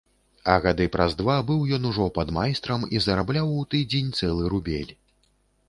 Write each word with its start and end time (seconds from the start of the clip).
А 0.53 0.53
гады 0.61 0.87
праз 0.95 1.11
два 1.19 1.35
быў 1.49 1.59
ён 1.77 1.85
ужо 1.91 2.07
падмайстрам 2.17 2.87
і 2.97 3.03
зарабляў 3.09 3.55
у 3.59 3.69
тыдзень 3.75 4.13
цэлы 4.17 4.51
рубель. 4.55 4.93